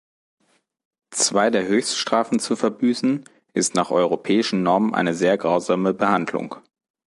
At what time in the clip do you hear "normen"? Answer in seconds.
4.63-4.95